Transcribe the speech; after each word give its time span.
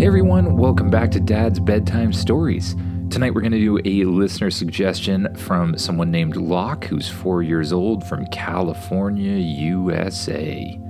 Hey 0.00 0.06
everyone, 0.06 0.56
welcome 0.56 0.88
back 0.88 1.10
to 1.10 1.20
Dad's 1.20 1.60
Bedtime 1.60 2.14
Stories. 2.14 2.74
Tonight 3.10 3.34
we're 3.34 3.42
going 3.42 3.52
to 3.52 3.58
do 3.58 3.78
a 3.84 4.04
listener 4.04 4.50
suggestion 4.50 5.28
from 5.36 5.76
someone 5.76 6.10
named 6.10 6.36
Locke, 6.36 6.86
who's 6.86 7.06
four 7.06 7.42
years 7.42 7.70
old 7.70 8.02
from 8.08 8.24
California, 8.28 9.36
USA. 9.36 10.80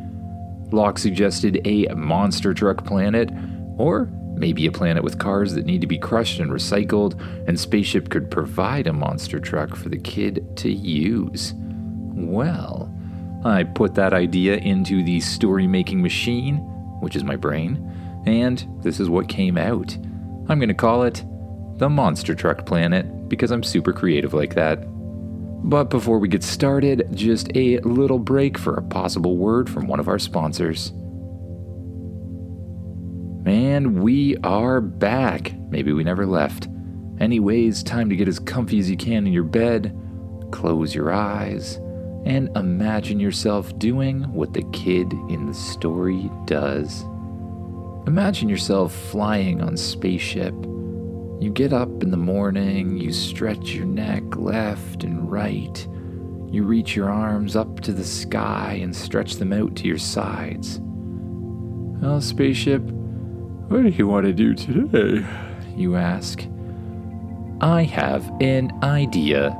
Locke 0.70 0.96
suggested 0.96 1.60
a 1.64 1.88
monster 1.92 2.54
truck 2.54 2.84
planet, 2.84 3.30
or 3.78 4.08
maybe 4.36 4.66
a 4.66 4.70
planet 4.70 5.02
with 5.02 5.18
cars 5.18 5.54
that 5.54 5.66
need 5.66 5.80
to 5.80 5.88
be 5.88 5.98
crushed 5.98 6.38
and 6.38 6.52
recycled, 6.52 7.20
and 7.48 7.58
Spaceship 7.58 8.10
could 8.10 8.30
provide 8.30 8.86
a 8.86 8.92
monster 8.92 9.40
truck 9.40 9.74
for 9.74 9.88
the 9.88 9.98
kid 9.98 10.56
to 10.58 10.70
use. 10.70 11.54
Well, 11.56 12.88
I 13.44 13.64
put 13.64 13.96
that 13.96 14.12
idea 14.12 14.58
into 14.58 15.02
the 15.02 15.18
story 15.18 15.66
making 15.66 16.00
machine, 16.00 16.58
which 17.00 17.16
is 17.16 17.24
my 17.24 17.34
brain 17.34 17.90
and 18.26 18.66
this 18.82 19.00
is 19.00 19.08
what 19.08 19.28
came 19.28 19.56
out. 19.56 19.96
I'm 20.48 20.58
going 20.58 20.68
to 20.68 20.74
call 20.74 21.02
it 21.04 21.24
the 21.78 21.88
Monster 21.88 22.34
Truck 22.34 22.66
Planet 22.66 23.28
because 23.28 23.50
I'm 23.50 23.62
super 23.62 23.92
creative 23.92 24.34
like 24.34 24.54
that. 24.54 24.84
But 25.62 25.90
before 25.90 26.18
we 26.18 26.28
get 26.28 26.42
started, 26.42 27.08
just 27.12 27.54
a 27.54 27.78
little 27.80 28.18
break 28.18 28.58
for 28.58 28.74
a 28.74 28.82
possible 28.82 29.36
word 29.36 29.68
from 29.68 29.86
one 29.86 30.00
of 30.00 30.08
our 30.08 30.18
sponsors. 30.18 30.92
And 33.46 34.02
we 34.02 34.36
are 34.38 34.80
back. 34.80 35.52
Maybe 35.70 35.92
we 35.92 36.04
never 36.04 36.26
left. 36.26 36.68
Anyways, 37.20 37.82
time 37.82 38.08
to 38.08 38.16
get 38.16 38.28
as 38.28 38.38
comfy 38.38 38.78
as 38.78 38.90
you 38.90 38.96
can 38.96 39.26
in 39.26 39.32
your 39.32 39.44
bed, 39.44 39.96
close 40.50 40.94
your 40.94 41.12
eyes, 41.12 41.76
and 42.24 42.54
imagine 42.56 43.20
yourself 43.20 43.78
doing 43.78 44.22
what 44.32 44.52
the 44.52 44.64
kid 44.72 45.12
in 45.28 45.46
the 45.46 45.54
story 45.54 46.30
does. 46.46 47.04
Imagine 48.06 48.48
yourself 48.48 48.94
flying 48.94 49.60
on 49.60 49.76
spaceship. 49.76 50.54
You 51.40 51.50
get 51.52 51.72
up 51.72 52.02
in 52.02 52.10
the 52.10 52.16
morning, 52.16 52.96
you 52.96 53.12
stretch 53.12 53.72
your 53.72 53.86
neck 53.86 54.36
left 54.36 55.04
and 55.04 55.30
right. 55.30 55.86
You 56.50 56.64
reach 56.64 56.96
your 56.96 57.08
arms 57.08 57.56
up 57.56 57.80
to 57.80 57.92
the 57.92 58.04
sky 58.04 58.78
and 58.82 58.94
stretch 58.94 59.36
them 59.36 59.52
out 59.52 59.76
to 59.76 59.86
your 59.86 59.98
sides. 59.98 60.80
Well, 60.82 62.20
spaceship, 62.20 62.82
what 62.82 63.82
do 63.82 63.88
you 63.88 64.08
want 64.08 64.26
to 64.26 64.32
do 64.32 64.54
today? 64.54 65.24
You 65.76 65.96
ask. 65.96 66.44
I 67.60 67.84
have 67.84 68.30
an 68.40 68.72
idea. 68.82 69.56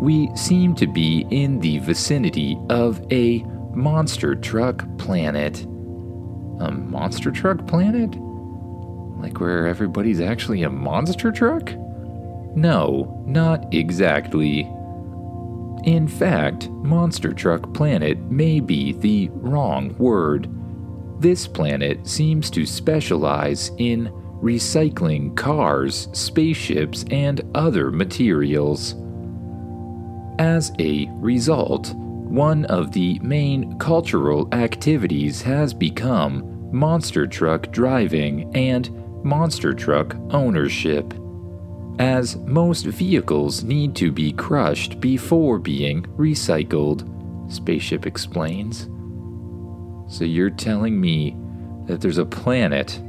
We 0.00 0.28
seem 0.34 0.74
to 0.76 0.86
be 0.86 1.26
in 1.30 1.60
the 1.60 1.78
vicinity 1.78 2.58
of 2.68 3.00
a 3.12 3.42
monster 3.74 4.34
truck 4.34 4.84
planet. 4.98 5.66
A 6.60 6.70
monster 6.70 7.30
truck 7.30 7.66
planet? 7.66 8.14
Like 9.20 9.40
where 9.40 9.66
everybody's 9.66 10.20
actually 10.20 10.62
a 10.62 10.70
monster 10.70 11.32
truck? 11.32 11.72
No, 12.54 13.22
not 13.26 13.72
exactly. 13.74 14.60
In 15.84 16.08
fact, 16.08 16.70
Monster 16.70 17.32
Truck 17.32 17.74
Planet 17.74 18.18
may 18.30 18.60
be 18.60 18.92
the 18.92 19.28
wrong 19.34 19.94
word. 19.98 20.48
This 21.20 21.46
planet 21.46 22.06
seems 22.06 22.48
to 22.50 22.64
specialize 22.64 23.70
in 23.78 24.06
recycling 24.40 25.36
cars, 25.36 26.08
spaceships, 26.12 27.04
and 27.10 27.42
other 27.54 27.90
materials. 27.90 28.94
As 30.38 30.72
a 30.78 31.08
result, 31.14 31.94
one 32.34 32.64
of 32.64 32.90
the 32.90 33.16
main 33.20 33.78
cultural 33.78 34.48
activities 34.52 35.40
has 35.40 35.72
become 35.72 36.68
monster 36.72 37.28
truck 37.28 37.70
driving 37.70 38.50
and 38.56 38.90
monster 39.24 39.72
truck 39.72 40.16
ownership. 40.30 41.14
As 42.00 42.34
most 42.38 42.86
vehicles 42.86 43.62
need 43.62 43.94
to 43.94 44.10
be 44.10 44.32
crushed 44.32 44.98
before 44.98 45.60
being 45.60 46.02
recycled, 46.16 47.08
Spaceship 47.52 48.04
explains. 48.04 48.88
So 50.12 50.24
you're 50.24 50.50
telling 50.50 51.00
me 51.00 51.36
that 51.86 52.00
there's 52.00 52.18
a 52.18 52.26
planet 52.26 53.00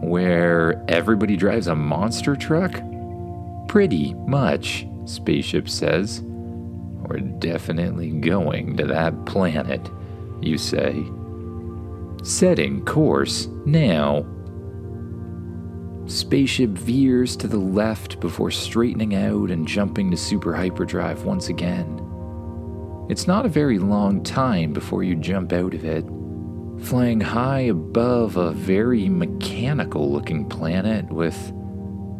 where 0.00 0.84
everybody 0.88 1.36
drives 1.36 1.68
a 1.68 1.76
monster 1.76 2.34
truck? 2.34 2.72
Pretty 3.68 4.14
much, 4.14 4.84
Spaceship 5.04 5.68
says. 5.68 6.24
We're 7.08 7.18
definitely 7.18 8.10
going 8.10 8.76
to 8.78 8.86
that 8.86 9.26
planet, 9.26 9.90
you 10.40 10.58
say. 10.58 11.04
Setting 12.22 12.84
course 12.84 13.48
now. 13.66 14.26
Spaceship 16.06 16.70
veers 16.70 17.36
to 17.36 17.46
the 17.46 17.58
left 17.58 18.20
before 18.20 18.50
straightening 18.50 19.14
out 19.14 19.50
and 19.50 19.66
jumping 19.66 20.10
to 20.10 20.16
super 20.16 20.54
hyperdrive 20.54 21.24
once 21.24 21.48
again. 21.48 22.00
It's 23.10 23.26
not 23.26 23.44
a 23.44 23.50
very 23.50 23.78
long 23.78 24.22
time 24.22 24.72
before 24.72 25.02
you 25.02 25.14
jump 25.14 25.52
out 25.52 25.74
of 25.74 25.84
it, 25.84 26.04
flying 26.82 27.20
high 27.20 27.60
above 27.60 28.36
a 28.36 28.52
very 28.52 29.08
mechanical 29.10 30.10
looking 30.10 30.48
planet 30.48 31.10
with, 31.10 31.36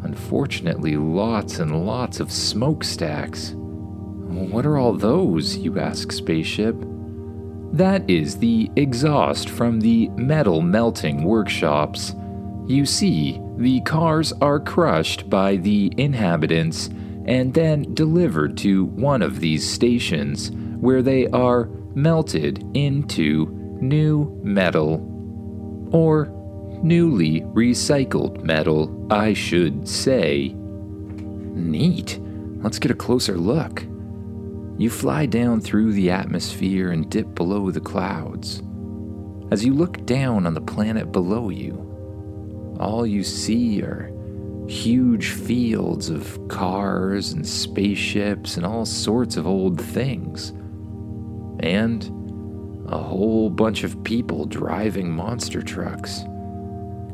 unfortunately, 0.03 0.97
lots 0.97 1.59
and 1.59 1.87
lots 1.87 2.21
of 2.21 2.31
smokestacks. 2.31 3.55
What 4.34 4.67
are 4.67 4.78
all 4.78 4.95
those? 4.95 5.56
You 5.56 5.78
ask, 5.78 6.11
Spaceship. 6.11 6.77
That 7.72 8.09
is 8.09 8.37
the 8.39 8.71
exhaust 8.77 9.49
from 9.49 9.81
the 9.81 10.09
metal 10.11 10.61
melting 10.61 11.25
workshops. 11.25 12.15
You 12.67 12.87
see, 12.87 13.41
the 13.56 13.81
cars 13.83 14.33
are 14.41 14.61
crushed 14.61 15.28
by 15.31 15.56
the 15.56 15.93
inhabitants 15.97 16.89
and 17.27 17.55
then 17.55 17.94
delivered 17.94 18.56
to 18.59 18.84
one 18.87 19.23
of 19.23 19.41
these 19.41 19.69
stations 19.69 20.50
where 20.81 21.03
they 21.03 21.27
are 21.28 21.69
melted 21.94 22.65
into 22.75 23.47
new 23.81 24.41
metal. 24.43 25.11
Or 25.93 26.27
newly 26.83 27.41
recycled 27.43 28.43
metal, 28.43 29.06
I 29.11 29.33
should 29.33 29.89
say. 29.89 30.55
Neat. 30.56 32.21
Let's 32.62 32.78
get 32.78 32.91
a 32.91 32.94
closer 32.94 33.37
look. 33.37 33.84
You 34.77 34.91
fly 34.91 35.27
down 35.27 35.61
through 35.61 35.93
the 35.93 36.11
atmosphere 36.11 36.91
and 36.91 37.09
dip 37.09 37.35
below 37.37 37.71
the 37.71 37.81
clouds. 37.81 38.61
As 39.53 39.65
you 39.65 39.73
look 39.73 40.05
down 40.05 40.47
on 40.47 40.55
the 40.55 40.61
planet 40.61 41.12
below 41.12 41.49
you, 41.49 42.77
all 42.81 43.07
you 43.07 43.23
see 43.23 43.83
are 43.83 44.11
huge 44.67 45.29
fields 45.29 46.09
of 46.09 46.49
cars 46.49 47.33
and 47.33 47.47
spaceships 47.47 48.57
and 48.57 48.67
all 48.67 48.85
sorts 48.85 49.37
of 49.37 49.47
old 49.47 49.81
things. 49.81 50.51
And 51.61 52.03
a 52.89 52.99
whole 52.99 53.51
bunch 53.51 53.85
of 53.85 54.03
people 54.03 54.45
driving 54.45 55.09
monster 55.09 55.62
trucks, 55.62 56.23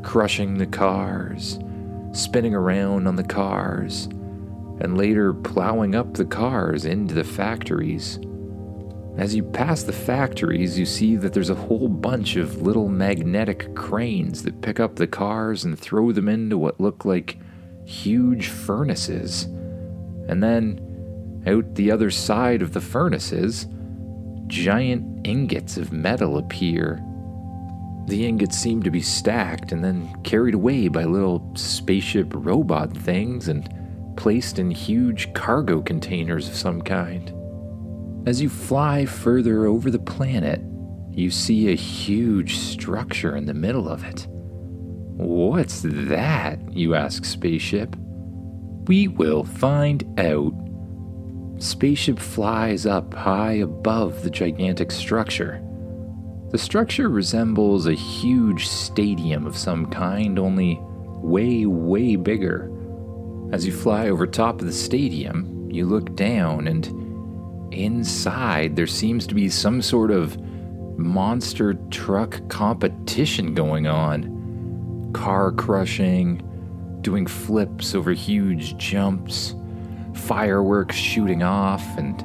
crushing 0.01 0.57
the 0.57 0.65
cars, 0.65 1.59
spinning 2.11 2.55
around 2.55 3.05
on 3.05 3.17
the 3.17 3.23
cars 3.23 4.09
and 4.81 4.97
later 4.97 5.33
plowing 5.33 5.95
up 5.95 6.15
the 6.15 6.25
cars 6.25 6.85
into 6.85 7.13
the 7.13 7.23
factories. 7.23 8.19
As 9.17 9.35
you 9.35 9.43
pass 9.43 9.83
the 9.83 9.93
factories, 9.93 10.79
you 10.79 10.85
see 10.85 11.15
that 11.17 11.33
there's 11.33 11.49
a 11.51 11.55
whole 11.55 11.87
bunch 11.87 12.35
of 12.35 12.61
little 12.61 12.89
magnetic 12.89 13.75
cranes 13.75 14.41
that 14.43 14.61
pick 14.61 14.79
up 14.79 14.95
the 14.95 15.07
cars 15.07 15.63
and 15.63 15.77
throw 15.77 16.11
them 16.11 16.27
into 16.27 16.57
what 16.57 16.79
look 16.79 17.05
like 17.05 17.37
huge 17.85 18.47
furnaces. 18.47 19.43
And 20.27 20.41
then, 20.41 21.43
out 21.45 21.75
the 21.75 21.91
other 21.91 22.09
side 22.09 22.61
of 22.61 22.73
the 22.73 22.81
furnaces, 22.81 23.67
giant 24.47 25.27
ingots 25.27 25.77
of 25.77 25.93
metal 25.93 26.37
appear. 26.37 27.03
The 28.07 28.25
ingots 28.25 28.57
seem 28.57 28.81
to 28.83 28.91
be 28.91 29.01
stacked 29.01 29.71
and 29.71 29.83
then 29.83 30.11
carried 30.23 30.55
away 30.55 30.87
by 30.87 31.03
little 31.03 31.51
spaceship 31.55 32.31
robot 32.33 32.95
things 32.97 33.47
and 33.47 33.80
placed 34.21 34.59
in 34.59 34.69
huge 34.69 35.33
cargo 35.33 35.81
containers 35.81 36.47
of 36.47 36.53
some 36.53 36.79
kind. 36.79 37.33
As 38.27 38.39
you 38.39 38.49
fly 38.49 39.03
further 39.03 39.65
over 39.65 39.89
the 39.89 39.97
planet, 39.97 40.61
you 41.09 41.31
see 41.31 41.71
a 41.71 41.75
huge 41.75 42.57
structure 42.57 43.35
in 43.35 43.47
the 43.47 43.55
middle 43.55 43.89
of 43.89 44.03
it. 44.03 44.27
What's 44.29 45.81
that? 45.83 46.59
You 46.71 46.93
ask 46.93 47.25
Spaceship. 47.25 47.95
We 48.85 49.07
will 49.07 49.43
find 49.43 50.03
out. 50.19 50.53
Spaceship 51.57 52.19
flies 52.19 52.85
up 52.85 53.15
high 53.15 53.53
above 53.53 54.21
the 54.21 54.29
gigantic 54.29 54.91
structure. 54.91 55.63
The 56.51 56.59
structure 56.59 57.09
resembles 57.09 57.87
a 57.87 57.93
huge 57.93 58.67
stadium 58.67 59.47
of 59.47 59.57
some 59.57 59.87
kind, 59.87 60.37
only 60.37 60.77
way, 60.79 61.65
way 61.65 62.17
bigger. 62.17 62.70
As 63.51 63.65
you 63.65 63.73
fly 63.73 64.07
over 64.07 64.25
top 64.25 64.61
of 64.61 64.67
the 64.67 64.73
stadium, 64.73 65.69
you 65.69 65.85
look 65.85 66.15
down, 66.15 66.67
and 66.67 67.73
inside 67.73 68.75
there 68.75 68.87
seems 68.87 69.27
to 69.27 69.35
be 69.35 69.49
some 69.49 69.81
sort 69.81 70.11
of 70.11 70.37
monster 70.97 71.73
truck 71.89 72.47
competition 72.49 73.53
going 73.53 73.87
on. 73.87 75.11
car 75.13 75.51
crushing, 75.51 76.41
doing 77.01 77.25
flips 77.25 77.93
over 77.95 78.13
huge 78.13 78.77
jumps, 78.77 79.55
fireworks 80.13 80.95
shooting 80.95 81.43
off, 81.43 81.83
and 81.97 82.23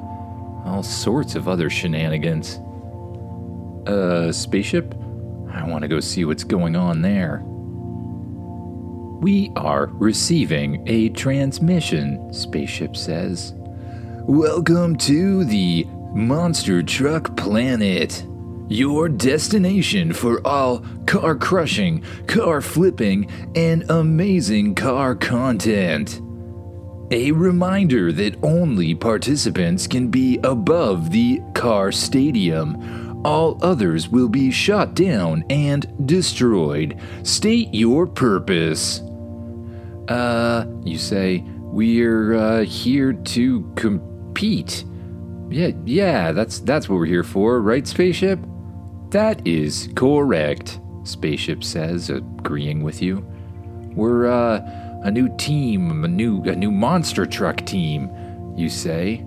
all 0.65 0.83
sorts 0.83 1.35
of 1.35 1.47
other 1.47 1.69
shenanigans. 1.69 2.59
Uh, 3.87 4.31
spaceship? 4.31 4.93
I 5.51 5.67
want 5.67 5.81
to 5.81 5.87
go 5.87 5.99
see 5.99 6.25
what's 6.25 6.43
going 6.43 6.75
on 6.75 7.01
there. 7.01 7.43
We 9.19 9.51
are 9.55 9.87
receiving 9.87 10.87
a 10.87 11.09
transmission, 11.09 12.31
Spaceship 12.31 12.95
says. 12.95 13.55
Welcome 14.27 14.95
to 14.97 15.43
the 15.43 15.85
Monster 16.13 16.83
Truck 16.83 17.35
Planet, 17.35 18.23
your 18.69 19.09
destination 19.09 20.13
for 20.13 20.45
all 20.45 20.85
car 21.07 21.33
crushing, 21.33 22.03
car 22.27 22.61
flipping, 22.61 23.27
and 23.55 23.89
amazing 23.89 24.75
car 24.75 25.15
content. 25.15 26.21
A 27.09 27.31
reminder 27.31 28.11
that 28.11 28.37
only 28.43 28.93
participants 28.93 29.87
can 29.87 30.09
be 30.09 30.39
above 30.43 31.09
the 31.09 31.41
car 31.55 31.91
stadium 31.91 32.96
all 33.23 33.57
others 33.63 34.09
will 34.09 34.29
be 34.29 34.51
shot 34.51 34.93
down 34.93 35.43
and 35.49 36.07
destroyed. 36.07 36.99
State 37.23 37.73
your 37.73 38.07
purpose. 38.07 38.99
Uh, 40.07 40.65
you 40.83 40.97
say, 40.97 41.43
we're 41.45 42.35
uh, 42.35 42.63
here 42.63 43.13
to 43.13 43.71
compete. 43.75 44.85
Yeah, 45.49 45.71
yeah, 45.85 46.31
that's 46.31 46.59
that's 46.59 46.87
what 46.89 46.95
we're 46.95 47.05
here 47.05 47.23
for, 47.23 47.61
right, 47.61 47.85
spaceship? 47.87 48.39
That 49.11 49.45
is 49.47 49.89
correct, 49.95 50.79
spaceship 51.03 51.63
says, 51.63 52.09
agreeing 52.09 52.83
with 52.83 53.01
you. 53.01 53.25
We're 53.95 54.27
uh, 54.27 54.61
a 55.03 55.11
new 55.11 55.33
team, 55.37 56.03
a 56.03 56.07
new 56.07 56.41
a 56.43 56.55
new 56.55 56.71
monster 56.71 57.25
truck 57.25 57.65
team, 57.65 58.09
you 58.55 58.69
say. 58.69 59.25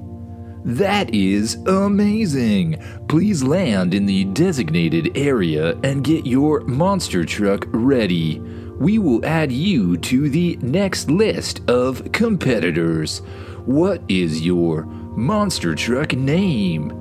That 0.65 1.15
is 1.15 1.55
amazing! 1.67 2.83
Please 3.09 3.43
land 3.43 3.95
in 3.95 4.05
the 4.05 4.25
designated 4.27 5.17
area 5.17 5.75
and 5.83 6.05
get 6.05 6.27
your 6.27 6.61
monster 6.61 7.25
truck 7.25 7.65
ready. 7.69 8.41
We 8.79 8.99
will 8.99 9.25
add 9.25 9.53
you 9.53 9.97
to 9.97 10.29
the 10.29 10.59
next 10.61 11.11
list 11.11 11.63
of 11.69 12.13
competitors. 12.13 13.21
What 13.65 14.03
is 14.09 14.43
your 14.43 14.85
monster 14.85 15.75
truck 15.75 16.13
name? 16.13 16.93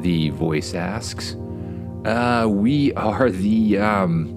The 0.00 0.30
voice 0.30 0.74
asks. 0.74 1.36
Uh, 2.04 2.46
we 2.48 2.92
are 2.94 3.30
the, 3.30 3.78
um, 3.78 4.36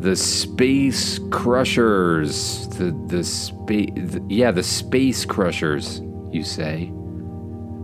the 0.00 0.14
Space 0.14 1.18
Crushers. 1.30 2.68
The, 2.68 2.90
the 3.08 3.24
space, 3.24 3.90
yeah, 4.28 4.52
the 4.52 4.62
Space 4.62 5.24
Crushers, 5.24 6.00
you 6.30 6.44
say. 6.44 6.92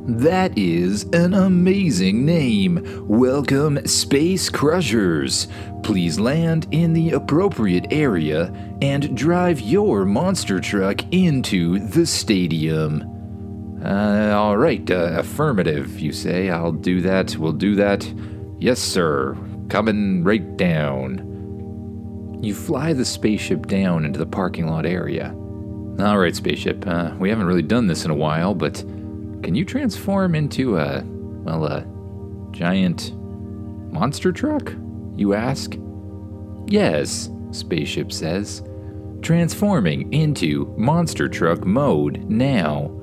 That 0.09 0.57
is 0.57 1.05
an 1.13 1.35
amazing 1.35 2.25
name. 2.25 3.05
Welcome, 3.07 3.87
Space 3.87 4.49
Crushers. 4.49 5.49
Please 5.83 6.19
land 6.19 6.67
in 6.71 6.95
the 6.95 7.11
appropriate 7.11 7.89
area 7.91 8.47
and 8.81 9.15
drive 9.15 9.61
your 9.61 10.07
monster 10.07 10.61
truck 10.61 11.03
into 11.13 11.79
the 11.79 12.07
stadium. 12.07 13.83
Uh, 13.85 14.33
all 14.35 14.57
right, 14.57 14.91
uh, 14.91 15.19
affirmative, 15.19 16.01
you 16.01 16.13
say. 16.13 16.49
I'll 16.49 16.73
do 16.73 17.03
that. 17.03 17.37
We'll 17.37 17.53
do 17.53 17.75
that. 17.75 18.11
Yes, 18.59 18.79
sir. 18.79 19.37
Coming 19.69 20.25
right 20.25 20.57
down. 20.57 22.39
You 22.43 22.55
fly 22.55 22.95
the 22.95 23.05
spaceship 23.05 23.67
down 23.67 24.07
into 24.07 24.19
the 24.19 24.25
parking 24.25 24.69
lot 24.69 24.87
area. 24.87 25.35
All 26.01 26.17
right, 26.17 26.35
spaceship. 26.35 26.87
Uh, 26.87 27.13
we 27.19 27.29
haven't 27.29 27.47
really 27.47 27.61
done 27.61 27.89
this 27.89 28.07
in 28.07 28.11
a 28.11 28.15
while, 28.15 28.55
but 28.55 28.83
can 29.43 29.55
you 29.55 29.65
transform 29.65 30.35
into 30.35 30.79
a, 30.79 31.03
well, 31.05 31.65
a 31.65 31.87
giant 32.51 33.17
monster 33.93 34.33
truck? 34.33 34.73
You 35.17 35.35
ask. 35.35 35.77
Yes, 36.67 37.31
Spaceship 37.51 38.13
says. 38.13 38.63
Transforming 39.23 40.13
into 40.13 40.73
monster 40.77 41.29
truck 41.29 41.65
mode 41.65 42.25
now. 42.29 42.95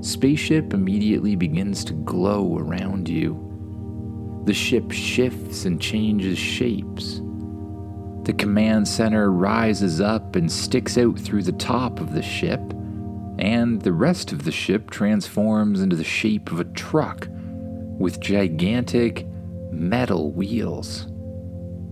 Spaceship 0.00 0.72
immediately 0.72 1.34
begins 1.34 1.84
to 1.84 1.92
glow 1.92 2.56
around 2.58 3.08
you. 3.08 3.44
The 4.46 4.54
ship 4.54 4.92
shifts 4.92 5.64
and 5.64 5.80
changes 5.80 6.38
shapes. 6.38 7.20
The 8.22 8.32
command 8.32 8.86
center 8.86 9.32
rises 9.32 10.00
up 10.00 10.36
and 10.36 10.50
sticks 10.50 10.96
out 10.98 11.18
through 11.18 11.42
the 11.42 11.52
top 11.52 12.00
of 12.00 12.12
the 12.12 12.22
ship 12.22 12.60
and 13.38 13.80
the 13.82 13.92
rest 13.92 14.32
of 14.32 14.44
the 14.44 14.52
ship 14.52 14.90
transforms 14.90 15.80
into 15.80 15.96
the 15.96 16.04
shape 16.04 16.50
of 16.50 16.60
a 16.60 16.64
truck 16.64 17.28
with 17.98 18.20
gigantic 18.20 19.26
metal 19.70 20.32
wheels. 20.32 21.06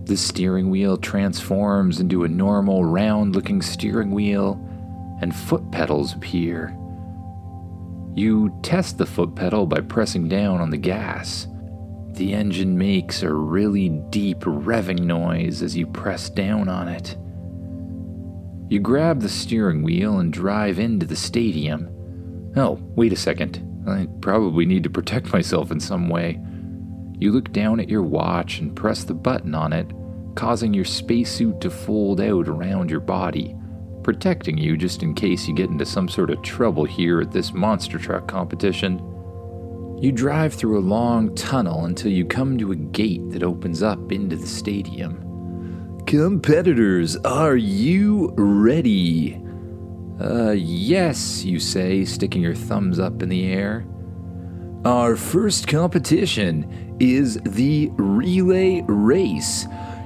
The 0.05 0.17
steering 0.17 0.69
wheel 0.69 0.97
transforms 0.97 1.99
into 1.99 2.23
a 2.23 2.29
normal 2.29 2.85
round 2.85 3.35
looking 3.35 3.61
steering 3.61 4.11
wheel, 4.11 4.59
and 5.21 5.35
foot 5.35 5.69
pedals 5.71 6.13
appear. 6.13 6.77
You 8.13 8.57
test 8.63 8.97
the 8.97 9.05
foot 9.05 9.35
pedal 9.35 9.65
by 9.65 9.81
pressing 9.81 10.27
down 10.27 10.61
on 10.61 10.69
the 10.69 10.77
gas. 10.77 11.47
The 12.13 12.33
engine 12.33 12.77
makes 12.77 13.21
a 13.21 13.31
really 13.31 13.89
deep 13.89 14.39
revving 14.39 15.01
noise 15.01 15.61
as 15.61 15.77
you 15.77 15.85
press 15.85 16.29
down 16.29 16.67
on 16.67 16.87
it. 16.87 17.15
You 18.69 18.79
grab 18.79 19.21
the 19.21 19.29
steering 19.29 19.81
wheel 19.81 20.19
and 20.19 20.33
drive 20.33 20.77
into 20.77 21.05
the 21.05 21.15
stadium. 21.15 21.89
Oh, 22.57 22.79
wait 22.95 23.13
a 23.13 23.15
second. 23.15 23.63
I 23.87 24.07
probably 24.21 24.65
need 24.65 24.83
to 24.83 24.89
protect 24.89 25.31
myself 25.31 25.71
in 25.71 25.79
some 25.79 26.09
way. 26.09 26.41
You 27.17 27.31
look 27.31 27.53
down 27.53 27.79
at 27.79 27.87
your 27.87 28.03
watch 28.03 28.59
and 28.59 28.75
press 28.75 29.05
the 29.05 29.13
button 29.13 29.55
on 29.55 29.71
it, 29.71 29.89
causing 30.35 30.73
your 30.73 30.85
spacesuit 30.85 31.61
to 31.61 31.69
fold 31.69 32.19
out 32.19 32.49
around 32.49 32.91
your 32.91 32.99
body, 32.99 33.55
protecting 34.03 34.57
you 34.57 34.75
just 34.75 35.01
in 35.01 35.15
case 35.15 35.47
you 35.47 35.55
get 35.55 35.69
into 35.69 35.85
some 35.85 36.09
sort 36.09 36.29
of 36.29 36.41
trouble 36.41 36.83
here 36.83 37.21
at 37.21 37.31
this 37.31 37.53
monster 37.53 37.97
truck 37.97 38.27
competition. 38.27 38.97
You 40.01 40.11
drive 40.11 40.53
through 40.53 40.77
a 40.77 40.81
long 40.81 41.33
tunnel 41.35 41.85
until 41.85 42.11
you 42.11 42.25
come 42.25 42.57
to 42.57 42.73
a 42.73 42.75
gate 42.75 43.29
that 43.31 43.43
opens 43.43 43.81
up 43.81 44.11
into 44.11 44.35
the 44.35 44.45
stadium. 44.45 45.26
Competitors, 46.07 47.17
are 47.25 47.57
you 47.57 48.33
ready? 48.37 49.43
Uh, 50.21 50.51
yes, 50.51 51.43
you 51.43 51.59
say, 51.59 52.05
sticking 52.05 52.41
your 52.41 52.55
thumbs 52.55 52.97
up 52.97 53.21
in 53.21 53.27
the 53.27 53.51
air. 53.51 53.85
Our 54.85 55.17
first 55.17 55.67
competition 55.67 56.95
is 57.01 57.41
the 57.43 57.89
relay 57.97 58.85
race. 58.87 59.65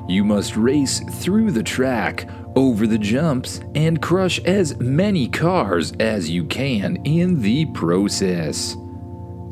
You 0.10 0.24
must 0.24 0.58
race 0.58 1.02
through 1.22 1.52
the 1.52 1.62
track, 1.62 2.28
over 2.56 2.88
the 2.88 2.98
jumps, 2.98 3.60
and 3.76 4.02
crush 4.02 4.40
as 4.40 4.80
many 4.80 5.28
cars 5.28 5.94
as 6.00 6.32
you 6.32 6.46
can 6.46 6.96
in 7.06 7.44
the 7.44 7.68
process. 7.68 8.76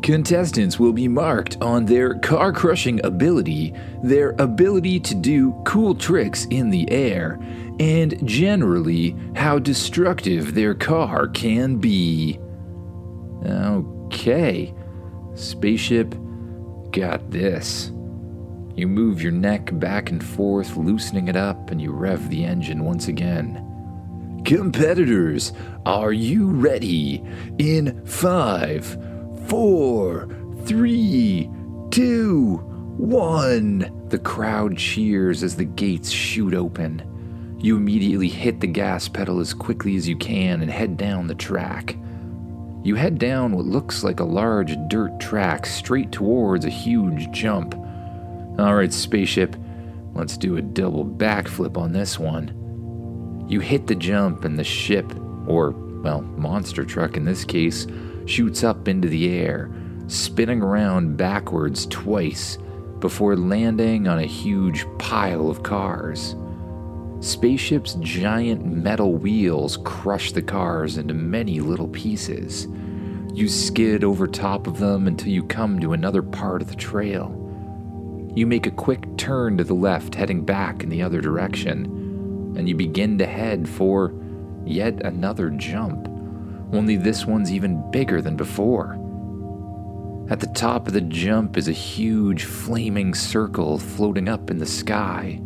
Contestants 0.01 0.79
will 0.79 0.93
be 0.93 1.07
marked 1.07 1.57
on 1.61 1.85
their 1.85 2.15
car 2.19 2.51
crushing 2.53 3.03
ability, 3.05 3.73
their 4.01 4.31
ability 4.39 4.99
to 5.01 5.15
do 5.15 5.53
cool 5.65 5.93
tricks 5.93 6.45
in 6.45 6.69
the 6.69 6.89
air, 6.89 7.39
and 7.79 8.25
generally 8.27 9.15
how 9.35 9.59
destructive 9.59 10.53
their 10.55 10.73
car 10.73 11.27
can 11.27 11.75
be. 11.77 12.39
Okay, 13.45 14.73
spaceship, 15.35 16.15
got 16.91 17.29
this. 17.29 17.91
You 18.75 18.87
move 18.87 19.21
your 19.21 19.33
neck 19.33 19.69
back 19.73 20.09
and 20.09 20.23
forth, 20.23 20.77
loosening 20.77 21.27
it 21.27 21.35
up, 21.35 21.71
and 21.71 21.81
you 21.81 21.91
rev 21.91 22.29
the 22.29 22.45
engine 22.45 22.85
once 22.85 23.09
again. 23.09 23.65
Competitors, 24.45 25.51
are 25.85 26.13
you 26.13 26.49
ready? 26.49 27.23
In 27.57 28.05
five, 28.05 28.97
four, 29.49 30.29
three, 30.65 31.49
two, 31.91 32.57
one. 32.97 33.91
The 34.09 34.19
crowd 34.19 34.77
cheers 34.77 35.43
as 35.43 35.55
the 35.55 35.65
gates 35.65 36.09
shoot 36.09 36.53
open. 36.53 37.57
You 37.59 37.75
immediately 37.75 38.29
hit 38.29 38.61
the 38.61 38.67
gas 38.67 39.07
pedal 39.07 39.39
as 39.39 39.53
quickly 39.53 39.95
as 39.95 40.07
you 40.07 40.15
can 40.15 40.61
and 40.61 40.71
head 40.71 40.95
down 40.95 41.27
the 41.27 41.35
track. 41.35 41.97
You 42.83 42.95
head 42.95 43.17
down 43.19 43.51
what 43.51 43.65
looks 43.65 44.03
like 44.03 44.19
a 44.21 44.25
large 44.25 44.77
dirt 44.87 45.19
track 45.19 45.65
straight 45.65 46.11
towards 46.11 46.63
a 46.63 46.69
huge 46.69 47.29
jump. 47.31 47.75
Alright, 48.57 48.93
spaceship, 48.93 49.55
let's 50.13 50.37
do 50.37 50.57
a 50.57 50.61
double 50.61 51.05
backflip 51.05 51.77
on 51.77 51.91
this 51.91 52.17
one. 52.17 53.45
You 53.49 53.59
hit 53.59 53.87
the 53.87 53.95
jump, 53.95 54.45
and 54.45 54.57
the 54.57 54.63
ship, 54.63 55.11
or, 55.47 55.71
well, 55.71 56.21
monster 56.21 56.85
truck 56.85 57.17
in 57.17 57.25
this 57.25 57.43
case, 57.43 57.87
shoots 58.25 58.63
up 58.63 58.87
into 58.87 59.07
the 59.07 59.29
air, 59.29 59.71
spinning 60.07 60.61
around 60.61 61.17
backwards 61.17 61.85
twice 61.87 62.57
before 62.99 63.35
landing 63.35 64.07
on 64.07 64.19
a 64.19 64.25
huge 64.25 64.85
pile 64.97 65.49
of 65.49 65.63
cars. 65.63 66.35
Spaceship's 67.21 67.95
giant 67.95 68.65
metal 68.65 69.13
wheels 69.13 69.77
crush 69.83 70.31
the 70.31 70.41
cars 70.41 70.97
into 70.97 71.13
many 71.13 71.59
little 71.59 71.87
pieces. 71.89 72.67
You 73.33 73.47
skid 73.47 74.03
over 74.03 74.27
top 74.27 74.67
of 74.67 74.79
them 74.79 75.07
until 75.07 75.29
you 75.29 75.43
come 75.43 75.79
to 75.79 75.93
another 75.93 76.21
part 76.21 76.61
of 76.61 76.69
the 76.69 76.75
trail. 76.75 77.35
You 78.35 78.45
make 78.47 78.65
a 78.65 78.71
quick 78.71 79.17
turn 79.17 79.57
to 79.57 79.63
the 79.63 79.73
left, 79.73 80.15
heading 80.15 80.45
back 80.45 80.83
in 80.83 80.89
the 80.89 81.01
other 81.01 81.21
direction, 81.21 81.85
and 82.57 82.67
you 82.67 82.75
begin 82.75 83.17
to 83.17 83.25
head 83.25 83.67
for 83.67 84.13
yet 84.65 85.01
another 85.05 85.49
jump, 85.51 86.08
only 86.71 86.97
this 86.97 87.25
one's 87.25 87.51
even 87.51 87.89
bigger 87.91 88.21
than 88.21 88.35
before. 88.35 88.97
At 90.29 90.39
the 90.39 90.47
top 90.47 90.87
of 90.87 90.93
the 90.93 91.01
jump 91.01 91.57
is 91.57 91.67
a 91.67 91.73
huge 91.73 92.43
flaming 92.43 93.15
circle 93.15 93.79
floating 93.79 94.29
up 94.29 94.51
in 94.51 94.59
the 94.59 94.65
sky. 94.65 95.41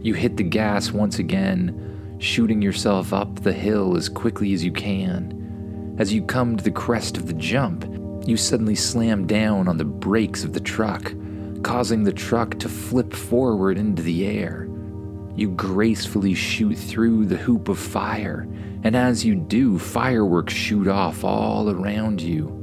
You 0.00 0.14
hit 0.14 0.36
the 0.36 0.44
gas 0.44 0.92
once 0.92 1.18
again, 1.18 2.16
shooting 2.18 2.62
yourself 2.62 3.12
up 3.12 3.40
the 3.40 3.52
hill 3.52 3.96
as 3.96 4.08
quickly 4.08 4.52
as 4.52 4.62
you 4.62 4.70
can. 4.70 5.96
As 5.98 6.12
you 6.12 6.22
come 6.22 6.56
to 6.56 6.62
the 6.62 6.70
crest 6.70 7.16
of 7.16 7.26
the 7.26 7.32
jump, 7.32 7.84
you 8.26 8.36
suddenly 8.36 8.74
slam 8.74 9.26
down 9.26 9.66
on 9.66 9.76
the 9.76 9.84
brakes 9.84 10.44
of 10.44 10.52
the 10.52 10.60
truck, 10.60 11.12
causing 11.62 12.04
the 12.04 12.12
truck 12.12 12.58
to 12.60 12.68
flip 12.68 13.12
forward 13.12 13.76
into 13.76 14.02
the 14.02 14.26
air. 14.26 14.68
You 15.34 15.50
gracefully 15.50 16.34
shoot 16.34 16.76
through 16.76 17.26
the 17.26 17.36
hoop 17.36 17.68
of 17.68 17.78
fire, 17.78 18.46
and 18.84 18.94
as 18.94 19.24
you 19.24 19.34
do, 19.34 19.78
fireworks 19.78 20.52
shoot 20.52 20.86
off 20.86 21.24
all 21.24 21.70
around 21.70 22.20
you. 22.20 22.60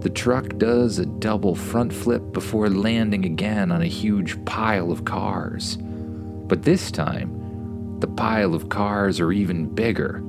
The 0.00 0.10
truck 0.10 0.56
does 0.56 0.98
a 0.98 1.04
double 1.04 1.54
front 1.54 1.92
flip 1.92 2.32
before 2.32 2.70
landing 2.70 3.26
again 3.26 3.70
on 3.70 3.82
a 3.82 3.86
huge 3.86 4.42
pile 4.46 4.90
of 4.90 5.04
cars. 5.04 5.76
But 5.76 6.62
this 6.62 6.90
time, 6.90 7.98
the 8.00 8.06
pile 8.06 8.54
of 8.54 8.70
cars 8.70 9.20
are 9.20 9.32
even 9.32 9.74
bigger. 9.74 10.22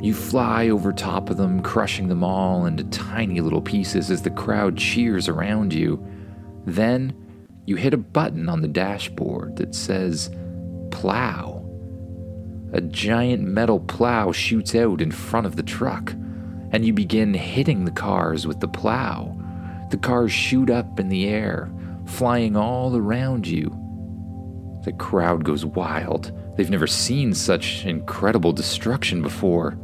You 0.00 0.14
fly 0.14 0.68
over 0.68 0.92
top 0.92 1.30
of 1.30 1.36
them, 1.36 1.62
crushing 1.62 2.08
them 2.08 2.24
all 2.24 2.66
into 2.66 2.84
tiny 2.84 3.40
little 3.40 3.62
pieces 3.62 4.10
as 4.10 4.22
the 4.22 4.30
crowd 4.30 4.76
cheers 4.76 5.28
around 5.28 5.72
you. 5.72 6.04
Then, 6.64 7.14
you 7.66 7.76
hit 7.76 7.94
a 7.94 7.98
button 7.98 8.48
on 8.48 8.62
the 8.62 8.68
dashboard 8.68 9.56
that 9.56 9.74
says 9.74 10.30
plow. 10.90 11.55
A 12.72 12.80
giant 12.80 13.42
metal 13.42 13.80
plow 13.80 14.32
shoots 14.32 14.74
out 14.74 15.00
in 15.00 15.10
front 15.10 15.46
of 15.46 15.56
the 15.56 15.62
truck 15.62 16.12
and 16.72 16.84
you 16.84 16.92
begin 16.92 17.32
hitting 17.32 17.84
the 17.84 17.90
cars 17.90 18.46
with 18.46 18.60
the 18.60 18.68
plow. 18.68 19.36
The 19.90 19.96
cars 19.96 20.32
shoot 20.32 20.68
up 20.68 20.98
in 20.98 21.08
the 21.08 21.26
air, 21.26 21.70
flying 22.06 22.56
all 22.56 22.96
around 22.96 23.46
you. 23.46 23.70
The 24.84 24.92
crowd 24.92 25.44
goes 25.44 25.64
wild. 25.64 26.32
They've 26.56 26.70
never 26.70 26.86
seen 26.86 27.34
such 27.34 27.84
incredible 27.84 28.52
destruction 28.52 29.22
before. 29.22 29.78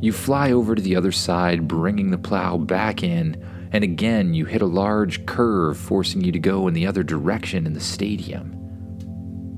You 0.00 0.12
fly 0.12 0.52
over 0.52 0.74
to 0.74 0.82
the 0.82 0.96
other 0.96 1.12
side, 1.12 1.66
bringing 1.66 2.10
the 2.10 2.18
plow 2.18 2.58
back 2.58 3.02
in, 3.02 3.42
and 3.72 3.82
again 3.82 4.34
you 4.34 4.44
hit 4.44 4.62
a 4.62 4.66
large 4.66 5.24
curve, 5.26 5.78
forcing 5.78 6.22
you 6.22 6.32
to 6.32 6.38
go 6.38 6.68
in 6.68 6.74
the 6.74 6.86
other 6.86 7.02
direction 7.02 7.66
in 7.66 7.72
the 7.72 7.80
stadium. 7.80 8.63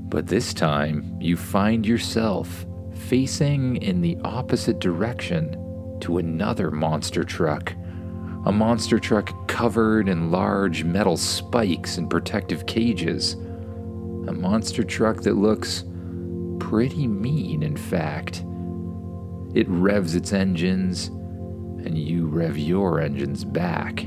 But 0.09 0.27
this 0.27 0.55
time, 0.55 1.17
you 1.21 1.37
find 1.37 1.87
yourself 1.87 2.65
facing 2.95 3.77
in 3.77 4.01
the 4.01 4.17
opposite 4.25 4.79
direction 4.79 5.99
to 6.01 6.19
another 6.19 6.71
monster 6.71 7.25
truck. 7.25 7.73
A 8.47 8.53
monster 8.53 8.99
truck 8.99 9.49
covered 9.49 10.09
in 10.09 10.31
large 10.31 10.85
metal 10.85 11.17
spikes 11.17 11.99
and 11.99 12.09
protective 12.09 12.67
cages. 12.67 13.35
A 13.35 14.33
monster 14.33 14.85
truck 14.85 15.23
that 15.23 15.35
looks 15.35 15.85
pretty 16.61 17.07
mean, 17.07 17.63
in 17.63 17.77
fact. 17.77 18.45
It 19.55 19.69
revs 19.69 20.15
its 20.15 20.33
engines, 20.33 21.07
and 21.07 21.99
you 21.99 22.27
rev 22.27 22.57
your 22.57 23.01
engines 23.01 23.45
back. 23.45 24.05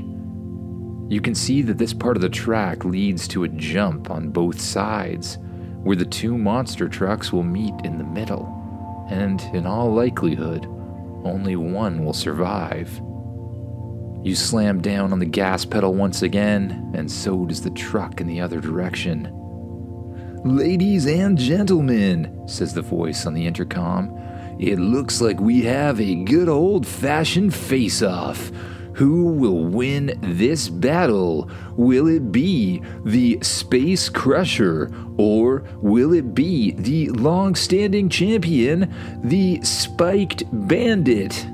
You 1.08 1.20
can 1.20 1.34
see 1.34 1.60
that 1.62 1.78
this 1.78 1.92
part 1.92 2.16
of 2.16 2.22
the 2.22 2.28
track 2.28 2.84
leads 2.84 3.26
to 3.28 3.44
a 3.44 3.48
jump 3.48 4.10
on 4.10 4.30
both 4.30 4.60
sides, 4.60 5.38
where 5.82 5.96
the 5.96 6.04
two 6.04 6.36
monster 6.36 6.88
trucks 6.88 7.32
will 7.32 7.42
meet 7.42 7.74
in 7.84 7.98
the 7.98 8.04
middle, 8.04 9.06
and 9.10 9.40
in 9.54 9.66
all 9.66 9.92
likelihood, 9.92 10.66
only 11.24 11.56
one 11.56 12.04
will 12.04 12.12
survive. 12.12 13.00
You 14.22 14.34
slam 14.34 14.82
down 14.82 15.12
on 15.12 15.18
the 15.18 15.26
gas 15.26 15.64
pedal 15.64 15.94
once 15.94 16.22
again, 16.22 16.92
and 16.94 17.10
so 17.10 17.46
does 17.46 17.62
the 17.62 17.70
truck 17.70 18.20
in 18.20 18.26
the 18.26 18.40
other 18.40 18.60
direction. 18.60 19.30
Ladies 20.44 21.06
and 21.06 21.38
gentlemen, 21.38 22.46
says 22.46 22.74
the 22.74 22.82
voice 22.82 23.26
on 23.26 23.34
the 23.34 23.46
intercom, 23.46 24.16
it 24.58 24.78
looks 24.78 25.22
like 25.22 25.40
we 25.40 25.62
have 25.62 26.00
a 26.00 26.16
good 26.24 26.48
old 26.48 26.86
fashioned 26.86 27.54
face 27.54 28.02
off. 28.02 28.50
Who 28.94 29.26
will 29.32 29.64
win 29.64 30.18
this 30.20 30.68
battle? 30.68 31.50
Will 31.76 32.08
it 32.08 32.32
be 32.32 32.82
the 33.04 33.38
Space 33.42 34.08
Crusher 34.08 34.90
or 35.16 35.64
will 35.76 36.12
it 36.12 36.34
be 36.34 36.72
the 36.72 37.08
long 37.10 37.54
standing 37.54 38.08
champion, 38.08 38.92
the 39.22 39.60
Spiked 39.62 40.44
Bandit? 40.52 41.46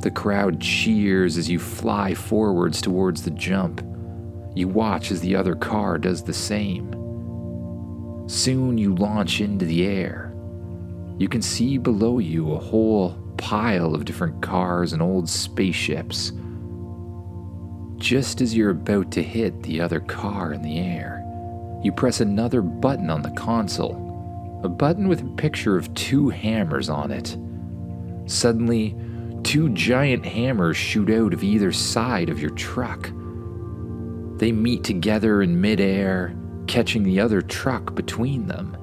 The 0.00 0.12
crowd 0.14 0.60
cheers 0.60 1.38
as 1.38 1.48
you 1.48 1.58
fly 1.58 2.14
forwards 2.14 2.80
towards 2.80 3.22
the 3.22 3.30
jump. 3.30 3.82
You 4.54 4.68
watch 4.68 5.10
as 5.10 5.20
the 5.20 5.34
other 5.34 5.54
car 5.54 5.98
does 5.98 6.22
the 6.22 6.32
same. 6.32 6.90
Soon 8.28 8.78
you 8.78 8.94
launch 8.94 9.40
into 9.40 9.64
the 9.64 9.86
air. 9.86 10.34
You 11.18 11.28
can 11.28 11.42
see 11.42 11.78
below 11.78 12.18
you 12.18 12.52
a 12.52 12.58
whole 12.58 13.18
pile 13.44 13.94
of 13.94 14.06
different 14.06 14.40
cars 14.40 14.94
and 14.94 15.02
old 15.02 15.28
spaceships 15.28 16.32
just 17.98 18.40
as 18.40 18.54
you're 18.54 18.70
about 18.70 19.10
to 19.12 19.22
hit 19.22 19.62
the 19.62 19.80
other 19.80 20.00
car 20.00 20.52
in 20.52 20.62
the 20.62 20.78
air, 20.78 21.22
you 21.82 21.92
press 21.92 22.20
another 22.20 22.60
button 22.60 23.08
on 23.08 23.22
the 23.22 23.30
console, 23.30 24.60
a 24.62 24.68
button 24.68 25.08
with 25.08 25.22
a 25.22 25.36
picture 25.36 25.76
of 25.76 25.92
two 25.94 26.28
hammers 26.28 26.88
on 26.88 27.10
it. 27.10 27.36
Suddenly, 28.26 28.96
two 29.42 29.70
giant 29.70 30.24
hammers 30.26 30.76
shoot 30.76 31.10
out 31.10 31.32
of 31.32 31.42
either 31.42 31.72
side 31.72 32.28
of 32.28 32.40
your 32.40 32.50
truck. 32.50 33.10
They 34.38 34.52
meet 34.52 34.84
together 34.84 35.42
in 35.42 35.60
midair, 35.60 36.36
catching 36.66 37.04
the 37.04 37.20
other 37.20 37.42
truck 37.42 37.94
between 37.94 38.46
them 38.46 38.76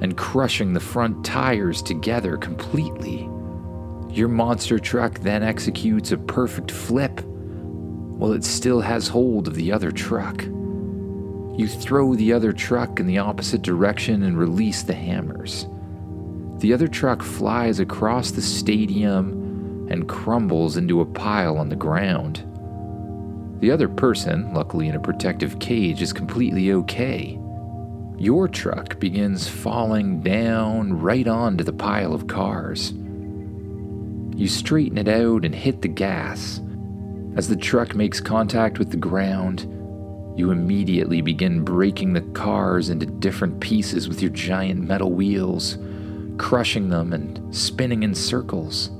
and 0.00 0.16
crushing 0.16 0.72
the 0.72 0.80
front 0.80 1.24
tires 1.24 1.82
together 1.82 2.36
completely. 2.36 3.28
Your 4.10 4.28
monster 4.28 4.78
truck 4.78 5.20
then 5.20 5.42
executes 5.42 6.12
a 6.12 6.18
perfect 6.18 6.70
flip 6.70 7.20
while 7.20 8.32
it 8.32 8.44
still 8.44 8.80
has 8.80 9.08
hold 9.08 9.46
of 9.46 9.54
the 9.54 9.70
other 9.70 9.92
truck. 9.92 10.42
You 10.42 11.68
throw 11.68 12.14
the 12.14 12.32
other 12.32 12.52
truck 12.52 13.00
in 13.00 13.06
the 13.06 13.18
opposite 13.18 13.62
direction 13.62 14.22
and 14.22 14.38
release 14.38 14.82
the 14.82 14.94
hammers. 14.94 15.66
The 16.58 16.72
other 16.72 16.88
truck 16.88 17.22
flies 17.22 17.80
across 17.80 18.30
the 18.30 18.42
stadium 18.42 19.86
and 19.90 20.08
crumbles 20.08 20.76
into 20.76 21.00
a 21.00 21.06
pile 21.06 21.58
on 21.58 21.68
the 21.68 21.76
ground. 21.76 22.44
The 23.60 23.70
other 23.70 23.88
person, 23.88 24.52
luckily 24.54 24.88
in 24.88 24.94
a 24.94 25.00
protective 25.00 25.58
cage, 25.58 26.00
is 26.00 26.12
completely 26.12 26.72
okay. 26.72 27.38
Your 28.16 28.48
truck 28.48 28.98
begins 28.98 29.48
falling 29.48 30.20
down 30.20 31.00
right 31.00 31.26
onto 31.26 31.64
the 31.64 31.72
pile 31.72 32.14
of 32.14 32.26
cars. 32.26 32.92
You 34.38 34.46
straighten 34.48 34.98
it 34.98 35.08
out 35.08 35.44
and 35.44 35.54
hit 35.54 35.82
the 35.82 35.88
gas, 35.88 36.60
as 37.38 37.46
the 37.46 37.56
truck 37.56 37.94
makes 37.94 38.20
contact 38.20 38.80
with 38.80 38.90
the 38.90 38.96
ground, 38.96 39.60
you 40.36 40.50
immediately 40.50 41.20
begin 41.20 41.62
breaking 41.62 42.12
the 42.12 42.20
cars 42.20 42.88
into 42.88 43.06
different 43.06 43.60
pieces 43.60 44.08
with 44.08 44.20
your 44.20 44.32
giant 44.32 44.80
metal 44.80 45.12
wheels, 45.12 45.78
crushing 46.36 46.88
them 46.88 47.12
and 47.12 47.54
spinning 47.54 48.02
in 48.02 48.12
circles. 48.12 48.90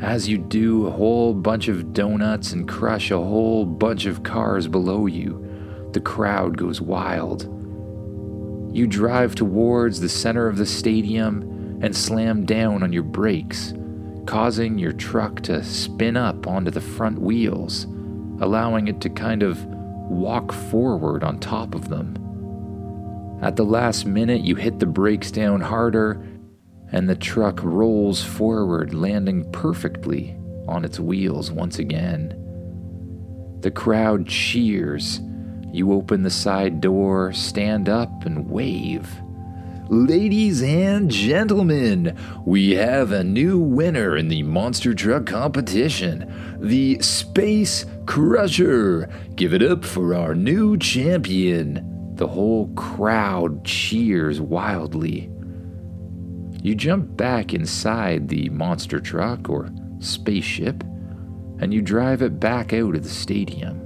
As 0.00 0.26
you 0.26 0.38
do, 0.38 0.86
a 0.86 0.90
whole 0.90 1.34
bunch 1.34 1.68
of 1.68 1.92
donuts 1.92 2.52
and 2.52 2.68
crush 2.68 3.10
a 3.10 3.18
whole 3.18 3.66
bunch 3.66 4.06
of 4.06 4.22
cars 4.22 4.66
below 4.66 5.04
you. 5.04 5.90
The 5.92 6.00
crowd 6.00 6.56
goes 6.56 6.80
wild. 6.80 7.44
You 8.74 8.86
drive 8.86 9.34
towards 9.34 10.00
the 10.00 10.08
center 10.08 10.48
of 10.48 10.56
the 10.56 10.66
stadium 10.66 11.80
and 11.82 11.94
slam 11.94 12.46
down 12.46 12.82
on 12.82 12.92
your 12.92 13.02
brakes 13.02 13.74
causing 14.26 14.78
your 14.78 14.92
truck 14.92 15.40
to 15.42 15.62
spin 15.62 16.16
up 16.16 16.46
onto 16.46 16.70
the 16.70 16.80
front 16.80 17.20
wheels, 17.20 17.84
allowing 18.40 18.88
it 18.88 19.00
to 19.02 19.10
kind 19.10 19.42
of 19.42 19.64
walk 19.64 20.52
forward 20.52 21.24
on 21.24 21.38
top 21.38 21.74
of 21.74 21.88
them. 21.88 22.16
At 23.42 23.56
the 23.56 23.64
last 23.64 24.06
minute, 24.06 24.42
you 24.42 24.54
hit 24.56 24.78
the 24.78 24.86
brakes 24.86 25.30
down 25.30 25.60
harder, 25.60 26.26
and 26.92 27.08
the 27.08 27.16
truck 27.16 27.62
rolls 27.62 28.22
forward, 28.22 28.94
landing 28.94 29.50
perfectly 29.52 30.36
on 30.68 30.84
its 30.84 31.00
wheels 31.00 31.50
once 31.50 31.78
again. 31.78 32.40
The 33.60 33.70
crowd 33.70 34.26
cheers. 34.26 35.20
You 35.72 35.92
open 35.92 36.22
the 36.22 36.30
side 36.30 36.80
door, 36.80 37.32
stand 37.32 37.88
up, 37.88 38.24
and 38.24 38.48
wave. 38.48 39.10
Ladies 39.90 40.62
and 40.62 41.10
gentlemen, 41.10 42.16
we 42.46 42.70
have 42.70 43.12
a 43.12 43.22
new 43.22 43.58
winner 43.58 44.16
in 44.16 44.28
the 44.28 44.42
monster 44.42 44.94
truck 44.94 45.26
competition 45.26 46.56
the 46.58 46.98
Space 47.02 47.84
Crusher. 48.06 49.10
Give 49.34 49.52
it 49.52 49.62
up 49.62 49.84
for 49.84 50.14
our 50.14 50.34
new 50.34 50.78
champion. 50.78 52.14
The 52.14 52.26
whole 52.26 52.68
crowd 52.68 53.62
cheers 53.66 54.40
wildly. 54.40 55.30
You 56.62 56.74
jump 56.74 57.14
back 57.18 57.52
inside 57.52 58.28
the 58.28 58.48
monster 58.48 59.00
truck 59.00 59.50
or 59.50 59.68
spaceship 59.98 60.82
and 61.60 61.74
you 61.74 61.82
drive 61.82 62.22
it 62.22 62.40
back 62.40 62.72
out 62.72 62.96
of 62.96 63.02
the 63.02 63.10
stadium. 63.10 63.82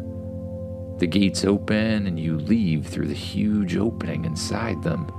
The 0.99 1.09
gates 1.09 1.45
open 1.45 2.07
and 2.07 2.21
you 2.21 2.39
leave 2.39 2.87
through 2.87 3.09
the 3.09 3.15
huge 3.15 3.77
opening 3.77 4.25
inside 4.25 4.81
them. 4.85 5.11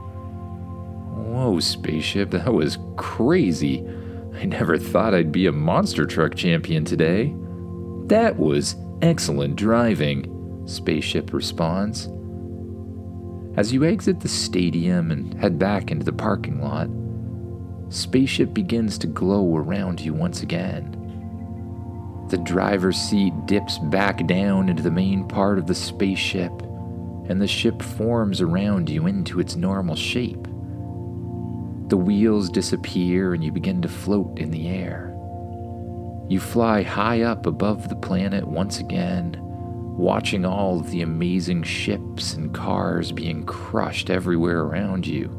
Whoa, 1.30 1.60
spaceship, 1.60 2.32
that 2.32 2.52
was 2.52 2.80
crazy. 2.98 3.86
I 4.34 4.46
never 4.46 4.80
thought 4.80 5.14
I'd 5.14 5.32
be 5.32 5.46
a 5.46 5.52
monster 5.52 6.08
truck 6.08 6.34
champion 6.34 6.84
today. 6.84 7.36
That 8.08 8.38
was 8.38 8.76
excellent 9.04 9.56
driving, 9.56 10.64
Spaceship 10.66 11.32
responds. 11.32 12.10
As 13.58 13.72
you 13.72 13.86
exit 13.86 14.22
the 14.22 14.28
stadium 14.28 15.12
and 15.12 15.36
head 15.36 15.60
back 15.60 15.92
into 15.92 16.04
the 16.04 16.12
parking 16.12 16.64
lot, 16.64 16.90
Spaceship 17.94 18.52
begins 18.52 18.98
to 18.98 19.08
glow 19.08 19.56
around 19.56 20.02
you 20.02 20.16
once 20.16 20.42
again. 20.42 20.96
The 22.32 22.38
driver's 22.38 22.98
seat 22.98 23.34
dips 23.46 23.78
back 23.78 24.26
down 24.26 24.68
into 24.68 24.82
the 24.82 24.90
main 24.90 25.28
part 25.28 25.60
of 25.60 25.68
the 25.68 25.76
spaceship, 25.76 26.52
and 27.30 27.40
the 27.40 27.48
ship 27.48 27.84
forms 27.84 28.42
around 28.42 28.90
you 28.90 29.06
into 29.06 29.40
its 29.40 29.56
normal 29.56 29.96
shape. 29.96 30.49
The 31.90 31.98
wheels 31.98 32.50
disappear 32.50 33.34
and 33.34 33.44
you 33.44 33.52
begin 33.52 33.82
to 33.82 33.90
float 33.90 34.38
in 34.38 34.52
the 34.52 34.68
air. 34.68 35.08
You 36.30 36.40
fly 36.40 36.84
high 36.84 37.24
up 37.24 37.48
above 37.48 37.90
the 37.90 37.96
planet 37.96 38.48
once 38.48 38.80
again, 38.80 39.36
watching 39.40 40.46
all 40.46 40.80
of 40.80 40.92
the 40.92 41.02
amazing 41.02 41.64
ships 41.64 42.36
and 42.36 42.54
cars 42.54 43.12
being 43.12 43.44
crushed 43.44 44.12
everywhere 44.12 44.62
around 44.62 45.08
you. 45.08 45.36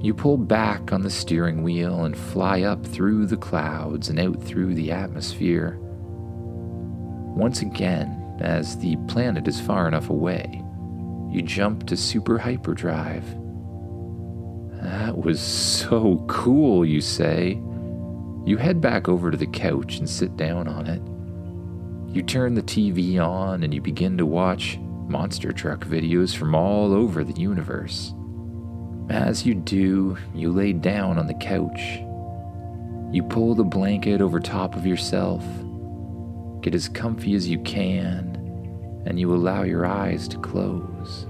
You 0.00 0.14
pull 0.14 0.38
back 0.38 0.90
on 0.90 1.02
the 1.02 1.10
steering 1.10 1.62
wheel 1.62 2.06
and 2.06 2.16
fly 2.16 2.62
up 2.62 2.86
through 2.86 3.26
the 3.26 3.36
clouds 3.36 4.08
and 4.08 4.18
out 4.18 4.42
through 4.42 4.72
the 4.72 4.90
atmosphere. 4.90 5.76
Once 7.36 7.60
again, 7.60 8.38
as 8.40 8.78
the 8.78 8.96
planet 9.06 9.46
is 9.46 9.60
far 9.60 9.86
enough 9.86 10.08
away, 10.08 10.64
you 11.28 11.42
jump 11.42 11.86
to 11.88 11.96
super 11.98 12.38
hyperdrive 12.38 13.36
that 14.82 15.16
was 15.18 15.40
so 15.40 16.24
cool, 16.28 16.84
you 16.84 17.00
say. 17.00 17.60
You 18.46 18.56
head 18.56 18.80
back 18.80 19.08
over 19.08 19.30
to 19.30 19.36
the 19.36 19.46
couch 19.46 19.98
and 19.98 20.08
sit 20.08 20.36
down 20.36 20.66
on 20.66 20.86
it. 20.86 21.02
You 22.14 22.22
turn 22.22 22.54
the 22.54 22.62
TV 22.62 23.20
on 23.20 23.62
and 23.62 23.74
you 23.74 23.80
begin 23.80 24.16
to 24.18 24.26
watch 24.26 24.78
monster 24.80 25.52
truck 25.52 25.84
videos 25.84 26.34
from 26.34 26.54
all 26.54 26.94
over 26.94 27.22
the 27.22 27.38
universe. 27.38 28.14
As 29.10 29.44
you 29.44 29.54
do, 29.54 30.16
you 30.34 30.50
lay 30.50 30.72
down 30.72 31.18
on 31.18 31.26
the 31.26 31.34
couch. 31.34 31.80
You 33.12 33.22
pull 33.28 33.54
the 33.54 33.64
blanket 33.64 34.20
over 34.20 34.40
top 34.40 34.76
of 34.76 34.86
yourself, 34.86 35.44
get 36.62 36.74
as 36.74 36.88
comfy 36.88 37.34
as 37.34 37.48
you 37.48 37.58
can, 37.60 38.36
and 39.04 39.18
you 39.18 39.34
allow 39.34 39.62
your 39.62 39.84
eyes 39.84 40.28
to 40.28 40.38
close. 40.38 41.26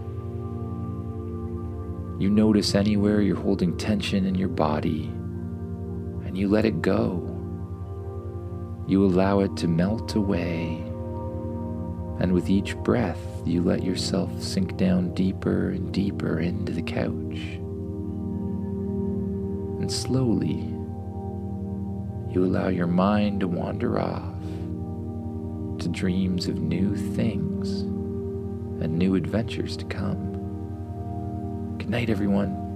You 2.21 2.29
notice 2.29 2.75
anywhere 2.75 3.23
you're 3.23 3.35
holding 3.35 3.79
tension 3.79 4.27
in 4.27 4.35
your 4.35 4.51
body 4.51 5.05
and 6.27 6.37
you 6.37 6.49
let 6.49 6.67
it 6.67 6.83
go. 6.83 7.27
You 8.87 9.07
allow 9.07 9.41
it 9.41 9.57
to 9.57 9.67
melt 9.67 10.15
away. 10.17 10.83
And 12.21 12.35
with 12.35 12.51
each 12.51 12.77
breath, 12.77 13.17
you 13.47 13.63
let 13.63 13.83
yourself 13.83 14.43
sink 14.43 14.77
down 14.77 15.15
deeper 15.15 15.71
and 15.71 15.95
deeper 15.95 16.41
into 16.41 16.73
the 16.73 16.83
couch. 16.83 17.39
And 19.81 19.91
slowly, 19.91 20.75
you 22.35 22.45
allow 22.45 22.69
your 22.69 22.87
mind 22.87 23.41
to 23.41 23.49
wander 23.49 23.99
off 23.99 24.39
to 25.79 25.89
dreams 25.89 26.49
of 26.49 26.57
new 26.61 26.95
things 27.15 27.81
and 27.81 28.99
new 28.99 29.15
adventures 29.15 29.75
to 29.79 29.87
come. 29.87 30.30
Good 31.91 31.97
night, 31.97 32.11
everyone. 32.11 32.70